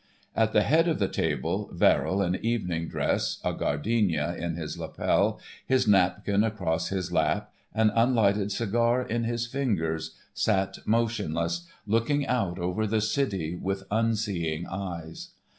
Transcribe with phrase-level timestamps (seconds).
[0.35, 5.39] At the head of the table Verrill, in evening dress, a gardenia in his lapel,
[5.67, 12.57] his napkin across his lap, an unlighted cigar in his fingers, sat motionless, looking out
[12.57, 15.29] over the city with unseeing eyes.